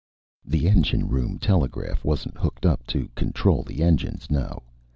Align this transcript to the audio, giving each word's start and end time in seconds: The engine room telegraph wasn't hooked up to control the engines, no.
The 0.43 0.67
engine 0.67 1.09
room 1.09 1.37
telegraph 1.37 2.03
wasn't 2.03 2.35
hooked 2.39 2.65
up 2.65 2.87
to 2.87 3.07
control 3.13 3.61
the 3.61 3.83
engines, 3.83 4.31
no. 4.31 4.63